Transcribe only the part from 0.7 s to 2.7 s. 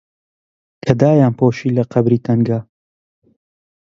کە دایانپۆشی لە قەبری تەنگا